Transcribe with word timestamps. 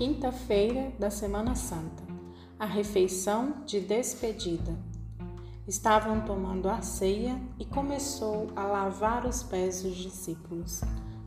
quinta-feira 0.00 0.90
da 0.98 1.10
Semana 1.10 1.54
Santa, 1.54 2.02
a 2.58 2.64
refeição 2.64 3.56
de 3.66 3.80
despedida. 3.80 4.74
Estavam 5.68 6.22
tomando 6.22 6.70
a 6.70 6.80
ceia 6.80 7.38
e 7.58 7.66
começou 7.66 8.46
a 8.56 8.64
lavar 8.64 9.26
os 9.26 9.42
pés 9.42 9.82
dos 9.82 9.94
discípulos. 9.94 10.80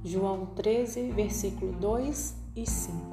João 0.03 0.47
13, 0.55 1.11
versículo 1.11 1.71
2 1.73 2.35
e 2.55 2.67
5. 2.67 3.12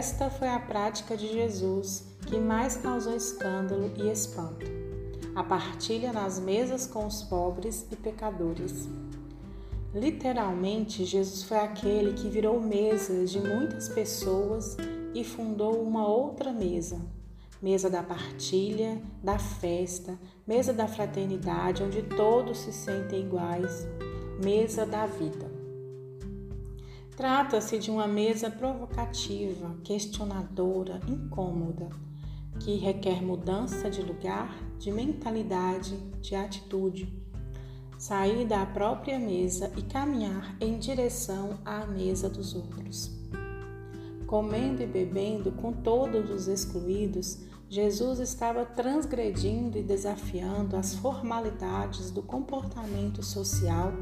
Esta 0.00 0.30
foi 0.30 0.48
a 0.48 0.58
prática 0.58 1.14
de 1.14 1.30
Jesus 1.30 2.06
que 2.26 2.38
mais 2.38 2.74
causou 2.78 3.14
escândalo 3.14 3.92
e 3.98 4.10
espanto. 4.10 4.64
A 5.34 5.44
partilha 5.44 6.10
nas 6.10 6.40
mesas 6.40 6.86
com 6.86 7.04
os 7.04 7.22
pobres 7.22 7.86
e 7.92 7.96
pecadores. 7.96 8.88
Literalmente, 9.94 11.04
Jesus 11.04 11.42
foi 11.42 11.58
aquele 11.58 12.14
que 12.14 12.30
virou 12.30 12.58
mesas 12.58 13.30
de 13.30 13.40
muitas 13.40 13.90
pessoas 13.90 14.78
e 15.14 15.22
fundou 15.22 15.82
uma 15.82 16.08
outra 16.08 16.50
mesa. 16.50 16.98
Mesa 17.60 17.90
da 17.90 18.02
partilha, 18.02 18.98
da 19.22 19.38
festa, 19.38 20.18
mesa 20.46 20.72
da 20.72 20.88
fraternidade, 20.88 21.82
onde 21.82 22.02
todos 22.04 22.56
se 22.56 22.72
sentem 22.72 23.20
iguais, 23.20 23.86
mesa 24.42 24.86
da 24.86 25.04
vida. 25.04 25.49
Trata-se 27.20 27.76
de 27.76 27.90
uma 27.90 28.08
mesa 28.08 28.50
provocativa, 28.50 29.76
questionadora, 29.84 31.02
incômoda, 31.06 31.90
que 32.58 32.76
requer 32.76 33.22
mudança 33.22 33.90
de 33.90 34.00
lugar, 34.00 34.58
de 34.78 34.90
mentalidade, 34.90 35.98
de 36.22 36.34
atitude. 36.34 37.12
Sair 37.98 38.46
da 38.46 38.64
própria 38.64 39.18
mesa 39.18 39.70
e 39.76 39.82
caminhar 39.82 40.56
em 40.62 40.78
direção 40.78 41.58
à 41.62 41.84
mesa 41.84 42.26
dos 42.26 42.54
outros. 42.54 43.10
Comendo 44.26 44.82
e 44.82 44.86
bebendo 44.86 45.52
com 45.52 45.74
todos 45.74 46.30
os 46.30 46.48
excluídos, 46.48 47.40
Jesus 47.70 48.18
estava 48.18 48.64
transgredindo 48.64 49.78
e 49.78 49.82
desafiando 49.84 50.74
as 50.74 50.92
formalidades 50.92 52.10
do 52.10 52.20
comportamento 52.20 53.22
social 53.22 53.92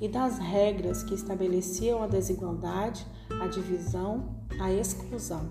e 0.00 0.06
das 0.06 0.38
regras 0.38 1.02
que 1.02 1.12
estabeleciam 1.12 2.04
a 2.04 2.06
desigualdade, 2.06 3.04
a 3.42 3.48
divisão, 3.48 4.32
a 4.60 4.72
exclusão. 4.72 5.44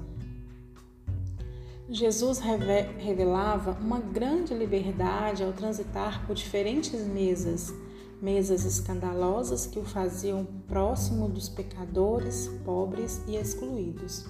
Jesus 1.90 2.40
revelava 2.40 3.72
uma 3.82 4.00
grande 4.00 4.54
liberdade 4.54 5.44
ao 5.44 5.52
transitar 5.52 6.26
por 6.26 6.34
diferentes 6.34 7.06
mesas, 7.06 7.74
mesas 8.22 8.64
escandalosas 8.64 9.68
que 9.68 9.80
o 9.80 9.84
faziam 9.84 10.46
próximo 10.66 11.28
dos 11.28 11.50
pecadores, 11.50 12.48
pobres 12.64 13.22
e 13.28 13.36
excluídos. 13.36 14.26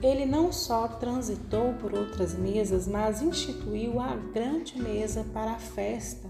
Ele 0.00 0.24
não 0.24 0.52
só 0.52 0.86
transitou 0.86 1.74
por 1.74 1.92
outras 1.92 2.32
mesas, 2.32 2.86
mas 2.86 3.20
instituiu 3.20 3.98
a 3.98 4.14
grande 4.14 4.80
mesa 4.80 5.24
para 5.32 5.52
a 5.52 5.58
festa, 5.58 6.28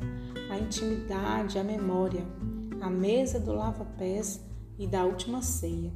a 0.51 0.59
intimidade, 0.59 1.59
a 1.59 1.65
memória, 1.65 2.25
a 2.81 2.89
mesa 2.89 3.39
do 3.39 3.53
lava-pés 3.53 4.41
e 4.79 4.87
da 4.87 5.05
última 5.05 5.43
ceia. 5.43 5.93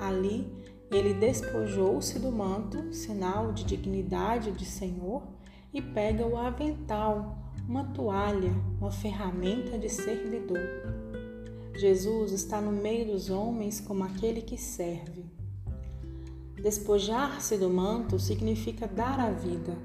Ali, 0.00 0.46
ele 0.92 1.12
despojou-se 1.14 2.20
do 2.20 2.30
manto, 2.30 2.94
sinal 2.94 3.52
de 3.52 3.64
dignidade 3.64 4.52
de 4.52 4.64
Senhor, 4.64 5.24
e 5.72 5.82
pega 5.82 6.24
o 6.24 6.36
avental, 6.36 7.36
uma 7.68 7.82
toalha, 7.82 8.54
uma 8.78 8.92
ferramenta 8.92 9.76
de 9.76 9.88
servidor. 9.88 10.60
Jesus 11.76 12.30
está 12.30 12.60
no 12.60 12.70
meio 12.70 13.06
dos 13.06 13.28
homens 13.28 13.80
como 13.80 14.04
aquele 14.04 14.40
que 14.40 14.56
serve. 14.56 15.23
Despojar-se 16.64 17.58
do 17.58 17.68
manto 17.68 18.18
significa 18.18 18.88
dar 18.88 19.20
a 19.20 19.30
vida, 19.30 19.76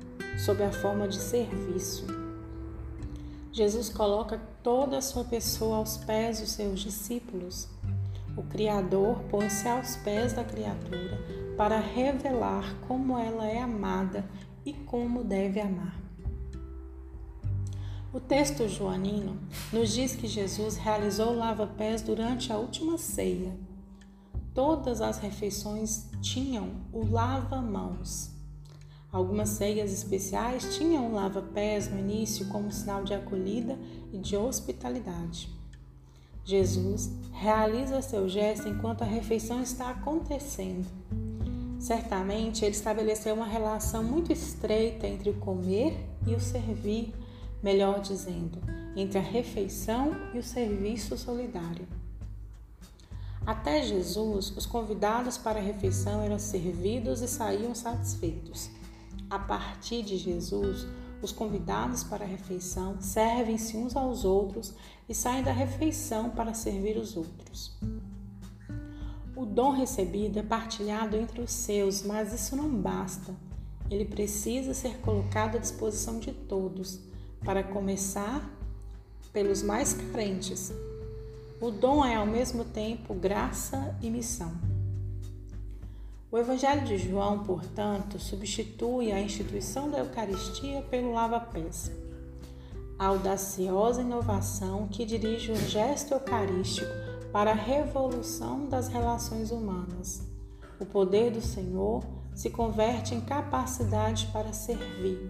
sob 0.46 0.64
a 0.64 0.72
forma 0.72 1.10
de 1.10 1.18
serviço. 1.18 2.08
Jesus 3.52 3.90
coloca 3.90 4.40
toda 4.64 4.98
a 4.98 5.02
sua 5.02 5.26
pessoa 5.26 5.76
aos 5.76 5.98
pés 5.98 6.40
dos 6.40 6.52
seus 6.52 6.80
discípulos. 6.80 7.68
O 8.38 8.44
Criador 8.44 9.20
põe-se 9.30 9.68
aos 9.68 9.98
pés 9.98 10.32
da 10.32 10.46
criatura 10.46 11.20
para 11.58 11.82
revelar 11.82 12.74
como 12.88 13.20
ela 13.20 13.46
é 13.46 13.60
amada 13.60 14.24
e 14.66 14.72
como 14.72 15.22
deve 15.22 15.60
amar. 15.60 16.00
O 18.14 18.22
texto 18.22 18.70
joanino 18.70 19.38
nos 19.74 19.92
diz 19.92 20.16
que 20.16 20.28
Jesus 20.28 20.78
realizou 20.78 21.36
lava-pés 21.36 22.02
durante 22.02 22.54
a 22.54 22.58
última 22.58 22.98
ceia 22.98 23.54
Todas 24.54 25.02
as 25.02 25.20
refeições 25.20 26.08
tinham 26.22 26.72
o 26.92 27.06
lava-mãos. 27.06 28.32
Algumas 29.12 29.50
ceias 29.50 29.92
especiais 29.92 30.76
tinham 30.76 31.10
o 31.10 31.14
lava-pés 31.14 31.90
no 31.90 32.00
início 32.00 32.48
como 32.48 32.72
sinal 32.72 33.04
de 33.04 33.14
acolhida 33.14 33.78
e 34.12 34.18
de 34.18 34.36
hospitalidade. 34.36 35.50
Jesus 36.44 37.12
realiza 37.32 38.02
seu 38.02 38.28
gesto 38.28 38.68
enquanto 38.68 39.04
a 39.04 39.06
refeição 39.06 39.62
está 39.62 39.92
acontecendo. 39.92 40.88
Certamente 41.80 42.66
ele 42.66 42.76
estabeleceu 42.76 43.36
uma 43.36 43.46
relação 43.46 44.04
muito 44.04 44.34
estreita 44.34 45.08
entre 45.08 45.30
o 45.30 45.36
comer 45.36 45.98
e 46.28 46.36
o 46.36 46.40
servir, 46.40 47.14
melhor 47.64 48.02
dizendo, 48.02 48.60
entre 48.96 49.18
a 49.18 49.22
refeição 49.22 50.12
e 50.34 50.40
o 50.40 50.44
serviço 50.44 51.18
solidário. 51.18 51.88
Até 53.46 53.82
Jesus, 53.82 54.56
os 54.56 54.66
convidados 54.66 55.38
para 55.38 55.60
a 55.60 55.64
refeição 55.64 56.22
eram 56.22 56.38
servidos 56.38 57.22
e 57.22 57.28
saíam 57.28 57.74
satisfeitos. 57.74 58.70
A 59.30 59.40
partir 59.40 60.04
de 60.04 60.18
Jesus, 60.18 60.86
os 61.22 61.32
convidados 61.32 62.04
para 62.04 62.24
a 62.24 62.28
refeição 62.28 62.98
servem-se 63.02 63.76
uns 63.76 63.96
aos 63.96 64.24
outros 64.24 64.74
e 65.08 65.14
saem 65.14 65.44
da 65.44 65.52
refeição 65.52 66.30
para 66.30 66.54
servir 66.54 66.98
os 66.98 67.18
outros. 67.18 67.78
O 69.36 69.46
dom 69.46 69.72
recebido 69.72 70.40
é 70.40 70.44
partilhado 70.44 71.16
entre 71.16 71.42
os 71.42 71.52
seus, 71.52 72.04
mas 72.04 72.34
isso 72.34 72.56
não 72.56 72.70
basta. 72.70 73.34
Ele 73.90 74.06
precisa 74.06 74.74
ser 74.74 74.98
colocado 74.98 75.56
à 75.56 75.60
disposição 75.60 76.20
de 76.20 76.32
todos, 76.32 77.00
para 77.44 77.64
começar 77.64 78.48
pelos 79.32 79.62
mais 79.62 79.94
carentes, 79.94 80.74
o 81.62 81.72
dom 81.72 82.06
é 82.06 82.16
ao 82.16 82.26
mesmo 82.26 82.64
tempo 82.64 83.14
graça 83.14 83.98
e 84.02 84.10
missão. 84.10 84.52
O 86.32 86.38
Evangelho 86.38 86.86
de 86.86 86.98
João, 86.98 87.44
portanto, 87.44 88.18
substitui 88.18 89.12
a 89.12 89.20
instituição 89.20 89.90
da 89.90 90.00
Eucaristia 90.00 90.82
pelo 90.84 91.12
lava-pés. 91.12 91.92
A 92.98 93.08
audaciosa 93.08 94.02
inovação 94.02 94.88
que 94.88 95.06
dirige 95.06 95.52
o 95.52 95.56
gesto 95.56 96.14
eucarístico 96.14 96.92
para 97.32 97.52
a 97.52 97.56
revolução 97.56 98.68
das 98.68 98.88
relações 98.88 99.52
humanas. 99.52 100.22
O 100.80 100.86
poder 100.86 101.32
do 101.32 101.42
Senhor 101.42 102.04
se 102.34 102.50
converte 102.50 103.14
em 103.14 103.20
capacidade 103.20 104.30
para 104.32 104.54
servir. 104.54 105.30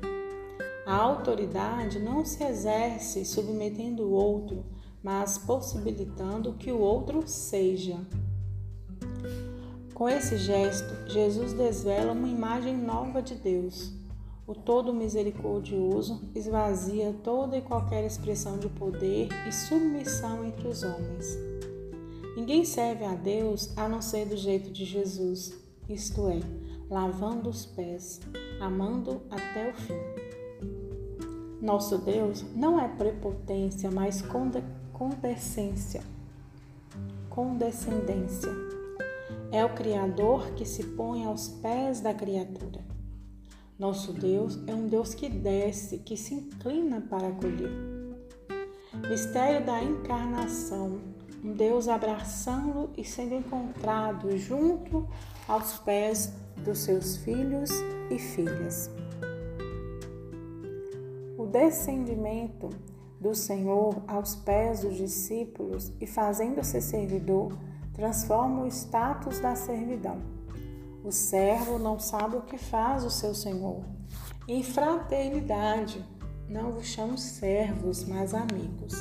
A 0.85 0.95
autoridade 0.95 1.97
não 1.97 2.23
se 2.23 2.43
exerce 2.43 3.25
submetendo 3.25 4.03
o 4.03 4.11
outro, 4.11 4.63
mas 5.03 5.37
possibilitando 5.37 6.53
que 6.53 6.71
o 6.71 6.79
outro 6.79 7.23
seja. 7.25 7.99
Com 9.93 10.07
esse 10.07 10.37
gesto, 10.37 11.09
Jesus 11.09 11.53
desvela 11.53 12.13
uma 12.13 12.27
imagem 12.27 12.77
nova 12.77 13.21
de 13.21 13.35
Deus. 13.35 13.93
O 14.47 14.55
todo 14.55 14.93
misericordioso 14.93 16.21
esvazia 16.33 17.13
toda 17.23 17.57
e 17.57 17.61
qualquer 17.61 18.05
expressão 18.05 18.57
de 18.57 18.67
poder 18.69 19.27
e 19.47 19.51
submissão 19.51 20.43
entre 20.43 20.67
os 20.67 20.83
homens. 20.83 21.37
Ninguém 22.35 22.63
serve 22.63 23.03
a 23.03 23.13
Deus 23.13 23.77
a 23.77 23.87
não 23.87 24.01
ser 24.01 24.25
do 24.25 24.37
jeito 24.37 24.71
de 24.71 24.85
Jesus, 24.85 25.53
isto 25.89 26.29
é, 26.29 26.39
lavando 26.89 27.49
os 27.49 27.65
pés, 27.65 28.21
amando 28.61 29.21
até 29.29 29.69
o 29.69 29.73
fim. 29.73 29.93
Nosso 31.61 31.97
Deus 31.97 32.45
não 32.55 32.79
é 32.79 32.87
prepotência, 32.87 33.91
mas 33.91 34.21
condescência, 34.99 36.01
condescendência. 37.29 38.51
É 39.49 39.63
o 39.63 39.73
Criador 39.73 40.51
que 40.55 40.65
se 40.65 40.83
põe 40.83 41.23
aos 41.23 41.47
pés 41.47 42.01
da 42.01 42.13
criatura. 42.13 42.81
Nosso 43.79 44.11
Deus 44.11 44.59
é 44.67 44.75
um 44.75 44.87
Deus 44.87 45.13
que 45.13 45.29
desce, 45.29 45.99
que 45.99 46.17
se 46.17 46.33
inclina 46.33 46.99
para 46.99 47.29
acolher. 47.29 47.71
Mistério 49.09 49.65
da 49.65 49.81
encarnação. 49.81 50.99
um 51.41 51.53
Deus 51.53 51.87
abraçando 51.87 52.89
e 52.97 53.05
sendo 53.05 53.35
encontrado 53.35 54.37
junto 54.37 55.07
aos 55.47 55.77
pés 55.77 56.33
dos 56.57 56.79
seus 56.79 57.15
filhos 57.15 57.69
e 58.11 58.19
filhas. 58.19 58.91
O 61.37 61.45
descendimento 61.45 62.69
do 63.19 63.35
Senhor 63.35 64.01
aos 64.07 64.35
pés 64.35 64.81
dos 64.81 64.95
discípulos 64.95 65.91
e 65.99 66.07
fazendo-se 66.07 66.81
servidor, 66.81 67.57
transforma 67.93 68.63
o 68.63 68.67
status 68.67 69.39
da 69.39 69.55
servidão. 69.55 70.21
O 71.03 71.11
servo 71.11 71.77
não 71.77 71.99
sabe 71.99 72.37
o 72.37 72.41
que 72.41 72.57
faz 72.57 73.03
o 73.03 73.09
seu 73.09 73.33
senhor. 73.33 73.83
Em 74.47 74.63
fraternidade, 74.63 76.05
não 76.47 76.71
vos 76.71 76.85
chamo 76.85 77.17
servos, 77.17 78.05
mas 78.05 78.33
amigos. 78.33 78.93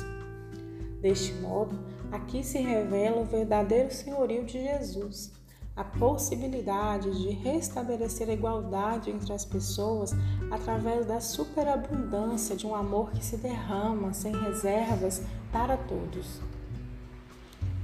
Deste 1.01 1.33
modo, 1.35 1.79
aqui 2.11 2.43
se 2.43 2.59
revela 2.59 3.21
o 3.21 3.25
verdadeiro 3.25 3.93
senhorio 3.93 4.45
de 4.45 4.61
Jesus, 4.61 5.31
a 5.79 5.83
possibilidade 5.85 7.09
de 7.21 7.29
restabelecer 7.29 8.29
a 8.29 8.33
igualdade 8.33 9.09
entre 9.09 9.31
as 9.31 9.45
pessoas 9.45 10.11
através 10.51 11.05
da 11.05 11.21
superabundância 11.21 12.53
de 12.53 12.67
um 12.67 12.75
amor 12.75 13.11
que 13.11 13.23
se 13.23 13.37
derrama 13.37 14.11
sem 14.11 14.33
reservas 14.33 15.21
para 15.53 15.77
todos. 15.77 16.41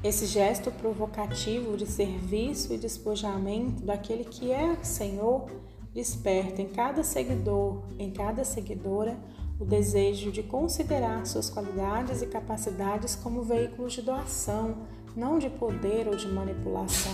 Esse 0.03 0.25
gesto 0.25 0.71
provocativo 0.71 1.77
de 1.77 1.85
serviço 1.85 2.73
e 2.73 2.77
despojamento 2.77 3.81
daquele 3.81 4.25
que 4.25 4.51
é 4.51 4.75
Senhor 4.83 5.45
desperta 5.93 6.61
em 6.61 6.67
cada 6.67 7.01
seguidor, 7.01 7.81
em 7.97 8.11
cada 8.11 8.43
seguidora, 8.43 9.17
o 9.57 9.63
desejo 9.63 10.33
de 10.33 10.43
considerar 10.43 11.25
suas 11.25 11.49
qualidades 11.49 12.21
e 12.21 12.27
capacidades 12.27 13.15
como 13.15 13.41
veículos 13.41 13.93
de 13.93 14.01
doação, 14.01 14.79
não 15.15 15.39
de 15.39 15.49
poder 15.49 16.07
ou 16.07 16.15
de 16.15 16.27
manipulação. 16.27 17.13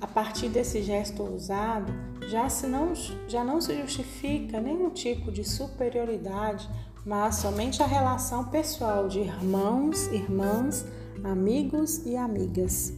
A 0.00 0.06
partir 0.06 0.48
desse 0.48 0.82
gesto 0.82 1.22
ousado, 1.22 1.92
já, 2.28 2.48
se 2.48 2.66
não, 2.66 2.92
já 3.26 3.42
não 3.42 3.60
se 3.60 3.74
justifica 3.80 4.60
nenhum 4.60 4.90
tipo 4.90 5.32
de 5.32 5.42
superioridade, 5.42 6.68
mas 7.04 7.36
somente 7.36 7.82
a 7.82 7.86
relação 7.86 8.44
pessoal 8.44 9.08
de 9.08 9.20
irmãos, 9.20 10.06
irmãs, 10.08 10.86
amigos 11.22 12.04
e 12.04 12.16
amigas. 12.16 12.92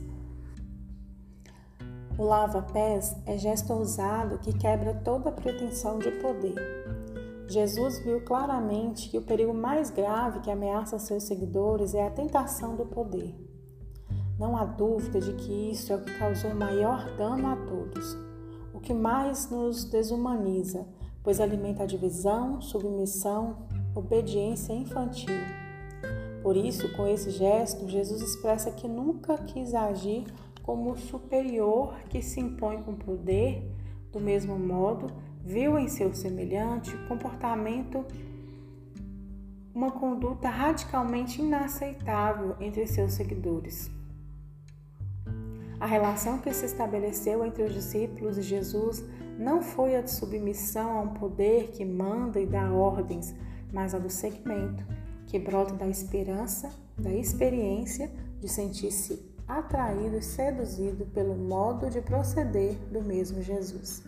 O 2.18 2.24
lava-pés 2.24 3.14
é 3.26 3.36
gesto 3.36 3.72
ousado 3.72 4.38
que 4.38 4.52
quebra 4.52 4.94
toda 4.94 5.30
pretensão 5.30 5.98
de 5.98 6.10
poder. 6.12 6.54
Jesus 7.48 7.98
viu 8.00 8.20
claramente 8.22 9.08
que 9.08 9.18
o 9.18 9.22
perigo 9.22 9.54
mais 9.54 9.90
grave 9.90 10.40
que 10.40 10.50
ameaça 10.50 10.98
seus 10.98 11.24
seguidores 11.24 11.94
é 11.94 12.06
a 12.06 12.10
tentação 12.10 12.74
do 12.74 12.86
poder. 12.86 13.45
Não 14.38 14.56
há 14.56 14.64
dúvida 14.64 15.20
de 15.20 15.32
que 15.34 15.70
isso 15.70 15.92
é 15.92 15.96
o 15.96 16.00
que 16.02 16.18
causou 16.18 16.54
maior 16.54 17.16
dano 17.16 17.48
a 17.48 17.56
todos, 17.56 18.16
o 18.72 18.80
que 18.80 18.92
mais 18.92 19.50
nos 19.50 19.84
desumaniza, 19.84 20.86
pois 21.22 21.40
alimenta 21.40 21.82
a 21.82 21.86
divisão, 21.86 22.60
submissão, 22.60 23.66
obediência 23.94 24.72
infantil 24.72 25.34
por 26.46 26.56
isso, 26.56 26.88
com 26.92 27.08
esse 27.08 27.30
gesto, 27.30 27.88
Jesus 27.88 28.22
expressa 28.22 28.70
que 28.70 28.86
nunca 28.86 29.36
quis 29.36 29.74
agir 29.74 30.24
como 30.62 30.96
superior 30.96 31.96
que 32.08 32.22
se 32.22 32.38
impõe 32.38 32.80
com 32.84 32.94
poder, 32.94 33.68
do 34.12 34.20
mesmo 34.20 34.56
modo, 34.56 35.12
viu 35.44 35.76
em 35.76 35.88
seu 35.88 36.14
semelhante 36.14 36.96
comportamento 37.08 38.04
uma 39.74 39.90
conduta 39.90 40.48
radicalmente 40.48 41.42
inaceitável 41.42 42.54
entre 42.60 42.86
seus 42.86 43.14
seguidores. 43.14 43.90
A 45.78 45.86
relação 45.86 46.38
que 46.38 46.52
se 46.54 46.64
estabeleceu 46.64 47.44
entre 47.44 47.62
os 47.62 47.74
discípulos 47.74 48.38
e 48.38 48.42
Jesus 48.42 49.04
não 49.38 49.62
foi 49.62 49.96
a 49.96 50.00
de 50.00 50.10
submissão 50.10 50.98
a 50.98 51.02
um 51.02 51.08
poder 51.08 51.68
que 51.72 51.84
manda 51.84 52.40
e 52.40 52.46
dá 52.46 52.72
ordens, 52.72 53.34
mas 53.72 53.94
a 53.94 53.98
do 53.98 54.08
segmento 54.08 54.84
que 55.26 55.38
brota 55.38 55.74
da 55.74 55.86
esperança, 55.86 56.70
da 56.96 57.12
experiência 57.12 58.10
de 58.40 58.48
sentir-se 58.48 59.22
atraído 59.46 60.16
e 60.16 60.22
seduzido 60.22 61.06
pelo 61.06 61.36
modo 61.36 61.90
de 61.90 62.00
proceder 62.00 62.74
do 62.90 63.02
mesmo 63.02 63.42
Jesus. 63.42 64.02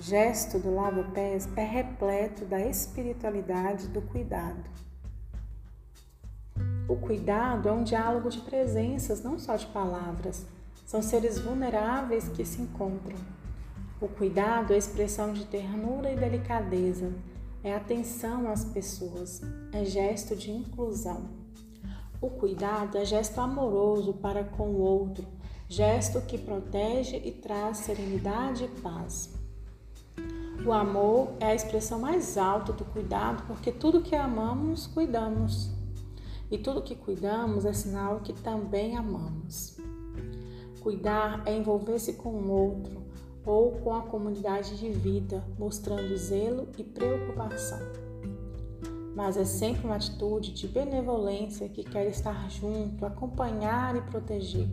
Gesto 0.00 0.58
do 0.58 0.74
lava-pés 0.74 1.48
é 1.56 1.64
repleto 1.64 2.44
da 2.44 2.60
espiritualidade 2.60 3.88
do 3.88 4.02
cuidado. 4.02 4.62
O 6.92 6.96
cuidado 6.96 7.70
é 7.70 7.72
um 7.72 7.84
diálogo 7.84 8.28
de 8.28 8.38
presenças, 8.40 9.22
não 9.22 9.38
só 9.38 9.56
de 9.56 9.64
palavras. 9.64 10.44
São 10.84 11.00
seres 11.00 11.38
vulneráveis 11.38 12.28
que 12.28 12.44
se 12.44 12.60
encontram. 12.60 13.16
O 13.98 14.06
cuidado 14.08 14.74
é 14.74 14.76
expressão 14.76 15.32
de 15.32 15.46
ternura 15.46 16.12
e 16.12 16.16
delicadeza, 16.16 17.10
é 17.64 17.74
atenção 17.74 18.46
às 18.46 18.66
pessoas, 18.66 19.40
é 19.72 19.86
gesto 19.86 20.36
de 20.36 20.50
inclusão. 20.50 21.30
O 22.20 22.28
cuidado 22.28 22.98
é 22.98 23.06
gesto 23.06 23.40
amoroso 23.40 24.12
para 24.12 24.44
com 24.44 24.68
o 24.68 24.80
outro, 24.82 25.26
gesto 25.70 26.20
que 26.20 26.36
protege 26.36 27.16
e 27.24 27.32
traz 27.32 27.78
serenidade 27.78 28.64
e 28.64 28.80
paz. 28.82 29.32
O 30.62 30.70
amor 30.70 31.32
é 31.40 31.46
a 31.46 31.54
expressão 31.54 31.98
mais 31.98 32.36
alta 32.36 32.70
do 32.70 32.84
cuidado, 32.84 33.44
porque 33.46 33.72
tudo 33.72 34.02
que 34.02 34.14
amamos, 34.14 34.86
cuidamos. 34.86 35.80
E 36.52 36.58
tudo 36.58 36.82
que 36.82 36.94
cuidamos 36.94 37.64
é 37.64 37.72
sinal 37.72 38.20
que 38.20 38.34
também 38.34 38.94
amamos. 38.94 39.78
Cuidar 40.82 41.42
é 41.46 41.56
envolver-se 41.56 42.12
com 42.12 42.28
o 42.28 42.50
outro, 42.50 43.00
ou 43.46 43.72
com 43.72 43.94
a 43.94 44.02
comunidade 44.02 44.76
de 44.76 44.90
vida, 44.90 45.42
mostrando 45.58 46.14
zelo 46.14 46.68
e 46.76 46.84
preocupação. 46.84 47.78
Mas 49.16 49.38
é 49.38 49.46
sempre 49.46 49.86
uma 49.86 49.96
atitude 49.96 50.52
de 50.52 50.68
benevolência 50.68 51.70
que 51.70 51.82
quer 51.82 52.06
estar 52.08 52.50
junto, 52.50 53.06
acompanhar 53.06 53.96
e 53.96 54.02
proteger. 54.02 54.68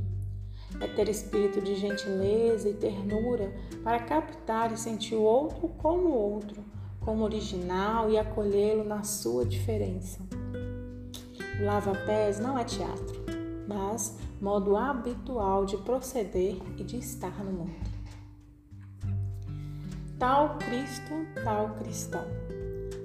É 0.82 0.88
ter 0.88 1.08
espírito 1.08 1.62
de 1.62 1.76
gentileza 1.76 2.68
e 2.68 2.74
ternura 2.74 3.54
para 3.86 4.04
captar 4.04 4.74
e 4.74 4.78
sentir 4.78 5.16
o 5.16 5.22
outro 5.22 5.70
como 5.78 6.10
outro, 6.10 6.62
como 7.00 7.24
original 7.24 8.12
e 8.12 8.18
acolhê-lo 8.18 8.84
na 8.84 9.04
sua 9.04 9.46
diferença. 9.46 10.20
O 11.60 11.66
lava-pés 11.66 12.40
não 12.40 12.58
é 12.58 12.64
teatro, 12.64 13.22
mas 13.68 14.18
modo 14.40 14.78
habitual 14.78 15.66
de 15.66 15.76
proceder 15.78 16.56
e 16.78 16.84
de 16.86 16.98
estar 16.98 17.44
no 17.44 17.52
mundo. 17.52 17.90
Tal 20.18 20.58
Cristo, 20.58 21.14
tal 21.44 21.76
cristão. 21.76 22.26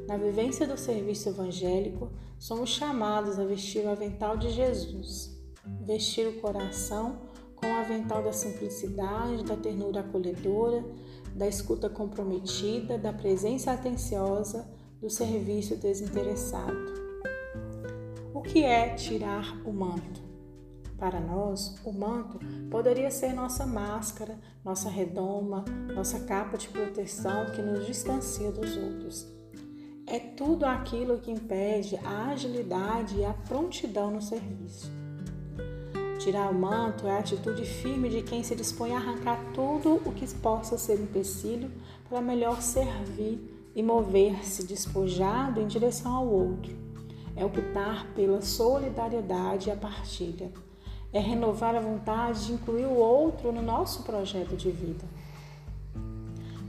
Na 0.06 0.16
vivência 0.16 0.66
do 0.66 0.76
serviço 0.76 1.30
evangélico, 1.30 2.12
somos 2.38 2.70
chamados 2.70 3.38
a 3.38 3.44
vestir 3.44 3.84
o 3.84 3.90
avental 3.90 4.37
de 4.37 4.50
Jesus, 4.50 5.37
vestir 5.80 6.28
o 6.28 6.40
coração 6.40 7.23
com 7.56 7.66
o 7.66 7.80
avental 7.80 8.23
da 8.23 8.32
simplicidade, 8.32 9.44
da 9.44 9.56
ternura 9.56 10.00
acolhedora, 10.00 10.84
da 11.34 11.49
escuta 11.49 11.88
comprometida, 11.88 12.99
da 12.99 13.12
presença 13.12 13.73
atenciosa, 13.73 14.68
do 15.00 15.11
serviço 15.11 15.76
desinteressado. 15.76 17.03
Que 18.54 18.62
é 18.62 18.90
tirar 18.90 19.61
o 19.66 19.73
manto? 19.73 20.23
Para 20.96 21.18
nós, 21.18 21.75
o 21.84 21.92
manto 21.92 22.38
poderia 22.70 23.11
ser 23.11 23.32
nossa 23.32 23.66
máscara, 23.66 24.38
nossa 24.64 24.88
redoma, 24.88 25.64
nossa 25.92 26.20
capa 26.20 26.56
de 26.56 26.68
proteção 26.68 27.46
que 27.46 27.61
nos 27.61 27.84
distancia 27.84 28.52
dos 28.52 28.76
outros. 28.76 29.26
É 30.06 30.20
tudo 30.20 30.66
aquilo 30.66 31.18
que 31.18 31.32
impede 31.32 31.96
a 32.04 32.28
agilidade 32.28 33.16
e 33.16 33.25
a 33.25 33.34
prontidão 33.34 34.12
no 34.12 34.23
serviço. 34.23 34.88
Tirar 36.20 36.49
o 36.52 36.54
manto 36.54 37.08
é 37.08 37.11
a 37.11 37.18
atitude 37.18 37.64
firme 37.64 38.08
de 38.08 38.23
quem 38.23 38.44
se 38.44 38.54
dispõe 38.54 38.92
a 38.92 38.99
arrancar 38.99 39.52
tudo 39.52 40.00
o 40.06 40.12
que 40.12 40.32
possa 40.32 40.78
ser 40.78 41.00
empecilho 41.00 41.73
para 42.08 42.20
melhor 42.20 42.62
servir 42.62 43.73
e 43.75 43.82
mover-se 43.82 44.64
despojado 44.64 45.61
em 45.61 45.66
direção 45.66 46.14
ao 46.14 46.28
outro. 46.28 46.84
É 47.37 47.45
optar 47.45 48.07
pela 48.14 48.41
solidariedade 48.43 49.69
e 49.69 49.73
a 49.73 49.76
partilha 49.76 50.50
é 51.14 51.21
renovar 51.21 51.76
a 51.76 51.81
vontade 51.81 52.47
de 52.47 52.53
incluir 52.53 52.87
o 52.87 52.97
outro 52.97 53.53
no 53.53 53.62
nosso 53.62 54.03
projeto 54.03 54.57
de 54.57 54.69
vida. 54.73 55.05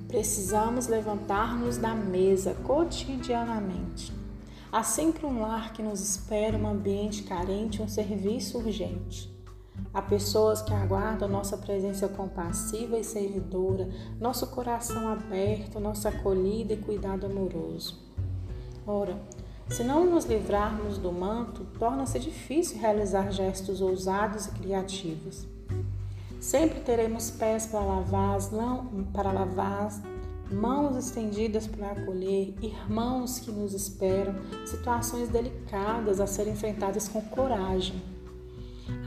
Precisamos 0.07 0.85
levantar-nos 0.85 1.77
da 1.77 1.95
mesa 1.95 2.53
cotidianamente. 2.63 4.13
Há 4.71 4.83
sempre 4.83 5.25
um 5.25 5.41
lar 5.41 5.73
que 5.73 5.81
nos 5.81 5.99
espera, 5.99 6.55
um 6.55 6.67
ambiente 6.67 7.23
carente, 7.23 7.81
um 7.81 7.87
serviço 7.87 8.59
urgente. 8.59 9.33
Há 9.91 10.01
pessoas 10.01 10.61
que 10.61 10.73
aguardam 10.73 11.27
nossa 11.27 11.57
presença 11.57 12.07
compassiva 12.07 12.99
e 12.99 13.03
servidora, 13.03 13.89
nosso 14.19 14.45
coração 14.47 15.07
aberto, 15.07 15.79
nossa 15.79 16.09
acolhida 16.09 16.73
e 16.73 16.77
cuidado 16.77 17.25
amoroso. 17.25 17.99
Ora, 18.85 19.19
Se 19.67 19.83
não 19.83 20.05
nos 20.05 20.25
livrarmos 20.25 20.97
do 20.97 21.11
manto, 21.11 21.65
torna-se 21.79 22.19
difícil 22.19 22.79
realizar 22.79 23.31
gestos 23.31 23.81
ousados 23.81 24.45
e 24.45 24.51
criativos. 24.51 25.47
Sempre 26.39 26.79
teremos 26.81 27.31
pés 27.31 27.65
para 27.65 27.79
lavar, 27.79 28.37
para 29.11 29.31
lavar, 29.31 29.89
mãos 30.51 30.95
estendidas 30.95 31.65
para 31.65 31.91
acolher, 31.91 32.53
irmãos 32.61 33.39
que 33.39 33.51
nos 33.51 33.73
esperam, 33.73 34.35
situações 34.65 35.29
delicadas 35.29 36.19
a 36.19 36.27
serem 36.27 36.53
enfrentadas 36.53 37.07
com 37.07 37.21
coragem. 37.21 37.99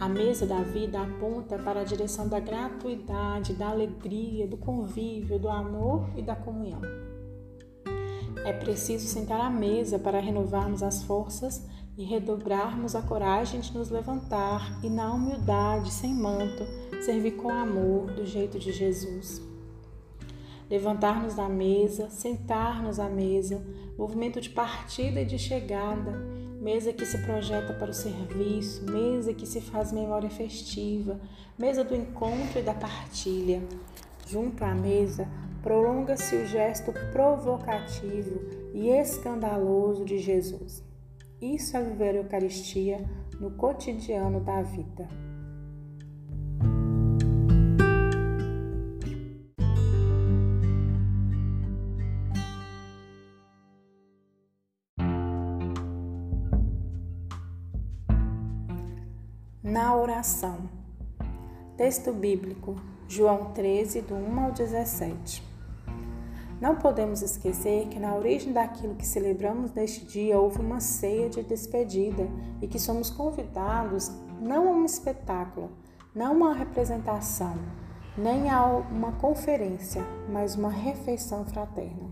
A 0.00 0.08
mesa 0.08 0.44
da 0.44 0.62
vida 0.62 1.00
aponta 1.00 1.56
para 1.56 1.82
a 1.82 1.84
direção 1.84 2.28
da 2.28 2.40
gratuidade, 2.40 3.52
da 3.52 3.68
alegria, 3.68 4.46
do 4.48 4.56
convívio, 4.56 5.38
do 5.38 5.48
amor 5.48 6.08
e 6.16 6.22
da 6.22 6.34
comunhão. 6.34 6.80
É 8.48 8.52
preciso 8.54 9.06
sentar 9.06 9.42
à 9.42 9.50
mesa 9.50 9.98
para 9.98 10.18
renovarmos 10.20 10.82
as 10.82 11.02
forças 11.02 11.62
e 11.98 12.02
redobrarmos 12.02 12.94
a 12.94 13.02
coragem 13.02 13.60
de 13.60 13.76
nos 13.76 13.90
levantar 13.90 14.82
e, 14.82 14.88
na 14.88 15.12
humildade, 15.12 15.92
sem 15.92 16.14
manto, 16.14 16.64
servir 17.02 17.32
com 17.32 17.50
amor 17.50 18.10
do 18.12 18.24
jeito 18.24 18.58
de 18.58 18.72
Jesus. 18.72 19.42
Levantar-nos 20.70 21.34
da 21.34 21.46
mesa, 21.46 22.08
sentar-nos 22.08 22.98
à 22.98 23.06
mesa, 23.06 23.62
movimento 23.98 24.40
de 24.40 24.48
partida 24.48 25.20
e 25.20 25.26
de 25.26 25.38
chegada, 25.38 26.12
mesa 26.58 26.90
que 26.90 27.04
se 27.04 27.18
projeta 27.18 27.74
para 27.74 27.90
o 27.90 27.94
serviço, 27.94 28.82
mesa 28.90 29.34
que 29.34 29.44
se 29.44 29.60
faz 29.60 29.92
memória 29.92 30.30
festiva, 30.30 31.20
mesa 31.58 31.84
do 31.84 31.94
encontro 31.94 32.60
e 32.60 32.62
da 32.62 32.72
partilha. 32.72 33.62
Junto 34.26 34.64
à 34.64 34.74
mesa, 34.74 35.28
prolonga-se 35.62 36.36
o 36.36 36.46
gesto 36.46 36.92
provocativo 37.12 38.40
e 38.72 38.88
escandaloso 38.88 40.04
de 40.04 40.18
Jesus. 40.18 40.82
Isso 41.40 41.76
é 41.76 41.82
viver 41.82 42.14
a 42.14 42.18
Eucaristia 42.18 43.04
no 43.40 43.52
cotidiano 43.52 44.40
da 44.40 44.62
vida. 44.62 45.08
Na 59.62 59.94
oração. 59.94 60.68
Texto 61.76 62.12
bíblico, 62.12 62.74
João 63.06 63.52
13, 63.52 64.00
do 64.00 64.14
1 64.14 64.40
ao 64.40 64.50
17. 64.50 65.47
Não 66.60 66.74
podemos 66.74 67.22
esquecer 67.22 67.86
que 67.86 68.00
na 68.00 68.16
origem 68.16 68.52
daquilo 68.52 68.96
que 68.96 69.06
celebramos 69.06 69.72
neste 69.72 70.04
dia 70.04 70.38
houve 70.38 70.60
uma 70.60 70.80
ceia 70.80 71.28
de 71.28 71.42
despedida 71.42 72.28
e 72.60 72.66
que 72.66 72.80
somos 72.80 73.10
convidados 73.10 74.10
não 74.40 74.68
a 74.68 74.72
um 74.72 74.84
espetáculo, 74.84 75.70
não 76.12 76.26
a 76.26 76.30
uma 76.30 76.54
representação, 76.54 77.54
nem 78.16 78.50
a 78.50 78.66
uma 78.66 79.12
conferência, 79.12 80.04
mas 80.28 80.56
uma 80.56 80.70
refeição 80.70 81.44
fraterna. 81.44 82.10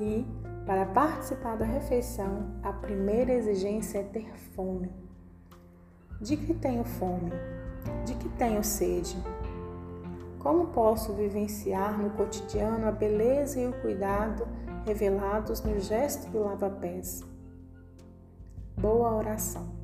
E, 0.00 0.26
para 0.66 0.86
participar 0.86 1.56
da 1.56 1.64
refeição, 1.64 2.56
a 2.64 2.72
primeira 2.72 3.32
exigência 3.32 3.98
é 3.98 4.02
ter 4.02 4.32
fome. 4.56 4.90
De 6.20 6.36
que 6.36 6.52
tenho 6.54 6.82
fome? 6.82 7.30
De 8.04 8.14
que 8.14 8.28
tenho 8.30 8.64
sede? 8.64 9.16
Como 10.42 10.66
posso 10.68 11.12
vivenciar 11.12 11.96
no 11.96 12.10
cotidiano 12.10 12.88
a 12.88 12.90
beleza 12.90 13.60
e 13.60 13.68
o 13.68 13.80
cuidado 13.80 14.44
revelados 14.84 15.62
no 15.62 15.78
gesto 15.78 16.28
do 16.30 16.40
lava-pés? 16.40 17.22
Boa 18.76 19.14
oração. 19.14 19.81